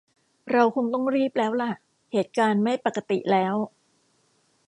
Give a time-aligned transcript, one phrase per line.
[0.51, 1.71] เราคงต้องรีบแล้วละ
[2.11, 3.55] เหตุการณ์ไม่ปกติแล้ว